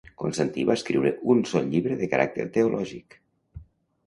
[0.21, 3.21] Constantí va escriure un sol llibre de caràcter teològic.